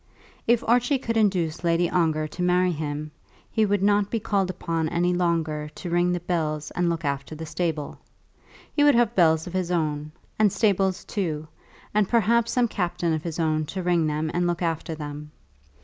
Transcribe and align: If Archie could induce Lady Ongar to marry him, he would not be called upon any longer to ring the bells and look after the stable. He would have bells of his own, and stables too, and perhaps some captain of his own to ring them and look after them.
If 0.47 0.63
Archie 0.67 0.97
could 0.97 1.15
induce 1.15 1.63
Lady 1.63 1.87
Ongar 1.87 2.27
to 2.29 2.41
marry 2.41 2.71
him, 2.71 3.11
he 3.51 3.67
would 3.67 3.83
not 3.83 4.09
be 4.09 4.19
called 4.19 4.49
upon 4.49 4.89
any 4.89 5.13
longer 5.13 5.69
to 5.75 5.91
ring 5.91 6.11
the 6.11 6.19
bells 6.19 6.71
and 6.71 6.89
look 6.89 7.05
after 7.05 7.35
the 7.35 7.45
stable. 7.45 7.99
He 8.75 8.83
would 8.83 8.95
have 8.95 9.13
bells 9.13 9.45
of 9.45 9.53
his 9.53 9.69
own, 9.69 10.11
and 10.39 10.51
stables 10.51 11.05
too, 11.05 11.47
and 11.93 12.09
perhaps 12.09 12.51
some 12.53 12.67
captain 12.67 13.13
of 13.13 13.21
his 13.21 13.39
own 13.39 13.67
to 13.67 13.83
ring 13.83 14.07
them 14.07 14.31
and 14.33 14.47
look 14.47 14.63
after 14.63 14.95
them. 14.95 15.29